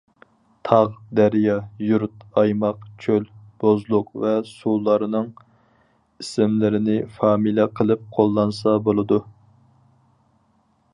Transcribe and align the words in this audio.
تاغ، 0.67 0.93
دەريا، 1.17 1.57
يۇرت، 1.87 2.25
ئايماق، 2.41 2.87
چۆل، 3.05 3.27
بوزلۇق 3.65 4.09
ۋە 4.23 4.33
سۇلارنىڭ 4.53 5.29
ئىسىملىرىنى 6.25 6.99
فامىلە 7.19 7.71
قىلىپ 7.81 8.09
قوللانسا 8.19 8.79
بولىدۇ. 8.89 9.25